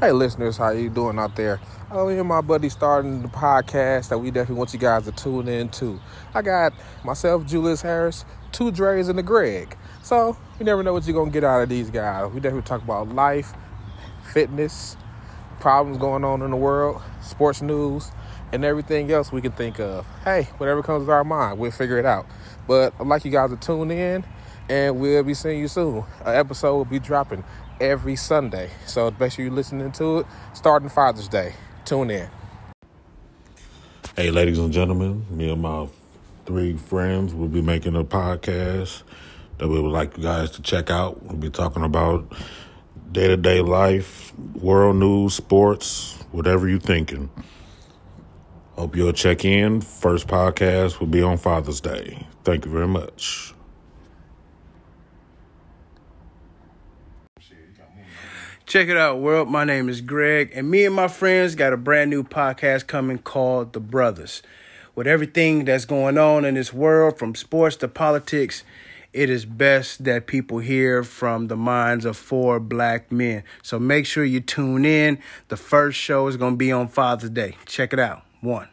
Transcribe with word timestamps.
Hey, 0.00 0.12
listeners, 0.12 0.56
how 0.56 0.70
you 0.70 0.88
doing 0.88 1.18
out 1.18 1.36
there? 1.36 1.60
Oh, 1.90 2.08
me 2.08 2.18
and 2.18 2.26
my 2.26 2.40
buddy 2.40 2.70
starting 2.70 3.20
the 3.20 3.28
podcast 3.28 4.08
that 4.08 4.16
we 4.16 4.30
definitely 4.30 4.54
want 4.54 4.72
you 4.72 4.78
guys 4.78 5.04
to 5.04 5.12
tune 5.12 5.46
in 5.46 5.68
to. 5.72 6.00
I 6.32 6.40
got 6.40 6.72
myself, 7.04 7.44
Julius 7.44 7.82
Harris, 7.82 8.24
two 8.50 8.70
Dre's, 8.70 9.10
and 9.10 9.18
the 9.18 9.22
Greg. 9.22 9.76
So 10.02 10.38
you 10.58 10.64
never 10.64 10.82
know 10.82 10.94
what 10.94 11.06
you're 11.06 11.14
gonna 11.14 11.30
get 11.30 11.44
out 11.44 11.64
of 11.64 11.68
these 11.68 11.90
guys. 11.90 12.32
We 12.32 12.40
definitely 12.40 12.66
talk 12.66 12.82
about 12.82 13.10
life, 13.10 13.52
fitness, 14.32 14.96
problems 15.58 15.98
going 15.98 16.24
on 16.24 16.40
in 16.40 16.50
the 16.50 16.56
world, 16.56 17.02
sports 17.20 17.60
news, 17.60 18.10
and 18.52 18.64
everything 18.64 19.10
else 19.12 19.30
we 19.30 19.42
can 19.42 19.52
think 19.52 19.78
of. 19.80 20.06
Hey, 20.24 20.44
whatever 20.56 20.82
comes 20.82 21.08
to 21.08 21.12
our 21.12 21.24
mind, 21.24 21.58
we'll 21.58 21.72
figure 21.72 21.98
it 21.98 22.06
out. 22.06 22.24
But 22.66 22.94
I'd 22.98 23.06
like 23.06 23.26
you 23.26 23.30
guys 23.30 23.50
to 23.50 23.56
tune 23.56 23.90
in, 23.90 24.24
and 24.70 25.00
we'll 25.00 25.24
be 25.24 25.34
seeing 25.34 25.58
you 25.58 25.68
soon. 25.68 26.04
An 26.24 26.36
episode 26.36 26.76
will 26.76 26.84
be 26.84 27.00
dropping 27.00 27.42
every 27.80 28.14
Sunday. 28.14 28.70
So 28.86 29.12
make 29.18 29.32
sure 29.32 29.44
you're 29.44 29.52
listening 29.52 29.90
to 29.92 30.20
it 30.20 30.26
starting 30.54 30.88
Father's 30.88 31.26
Day. 31.26 31.54
Tune 31.84 32.10
in. 32.10 32.28
Hey, 34.16 34.30
ladies 34.30 34.58
and 34.58 34.72
gentlemen, 34.72 35.26
me 35.28 35.50
and 35.50 35.60
my 35.60 35.88
three 36.46 36.76
friends 36.76 37.34
will 37.34 37.48
be 37.48 37.60
making 37.60 37.96
a 37.96 38.04
podcast 38.04 39.02
that 39.58 39.68
we 39.68 39.80
would 39.80 39.90
like 39.90 40.16
you 40.16 40.22
guys 40.22 40.52
to 40.52 40.62
check 40.62 40.88
out. 40.88 41.22
We'll 41.24 41.36
be 41.36 41.50
talking 41.50 41.82
about 41.82 42.32
day 43.10 43.26
to 43.26 43.36
day 43.36 43.62
life, 43.62 44.32
world 44.54 44.96
news, 44.96 45.34
sports, 45.34 46.16
whatever 46.30 46.68
you're 46.68 46.78
thinking. 46.78 47.28
Hope 48.74 48.94
you'll 48.94 49.12
check 49.12 49.44
in. 49.44 49.80
First 49.80 50.28
podcast 50.28 51.00
will 51.00 51.08
be 51.08 51.22
on 51.22 51.38
Father's 51.38 51.80
Day. 51.80 52.26
Thank 52.44 52.64
you 52.64 52.70
very 52.70 52.88
much. 52.88 53.52
Check 58.70 58.86
it 58.86 58.96
out, 58.96 59.18
world. 59.18 59.48
My 59.48 59.64
name 59.64 59.88
is 59.88 60.00
Greg, 60.00 60.52
and 60.54 60.70
me 60.70 60.84
and 60.84 60.94
my 60.94 61.08
friends 61.08 61.56
got 61.56 61.72
a 61.72 61.76
brand 61.76 62.08
new 62.08 62.22
podcast 62.22 62.86
coming 62.86 63.18
called 63.18 63.72
The 63.72 63.80
Brothers. 63.80 64.44
With 64.94 65.08
everything 65.08 65.64
that's 65.64 65.84
going 65.84 66.16
on 66.16 66.44
in 66.44 66.54
this 66.54 66.72
world, 66.72 67.18
from 67.18 67.34
sports 67.34 67.74
to 67.78 67.88
politics, 67.88 68.62
it 69.12 69.28
is 69.28 69.44
best 69.44 70.04
that 70.04 70.28
people 70.28 70.60
hear 70.60 71.02
from 71.02 71.48
the 71.48 71.56
minds 71.56 72.04
of 72.04 72.16
four 72.16 72.60
black 72.60 73.10
men. 73.10 73.42
So 73.60 73.80
make 73.80 74.06
sure 74.06 74.24
you 74.24 74.38
tune 74.38 74.84
in. 74.84 75.18
The 75.48 75.56
first 75.56 75.98
show 75.98 76.28
is 76.28 76.36
going 76.36 76.52
to 76.52 76.56
be 76.56 76.70
on 76.70 76.86
Father's 76.86 77.30
Day. 77.30 77.56
Check 77.66 77.92
it 77.92 77.98
out. 77.98 78.22
One. 78.40 78.68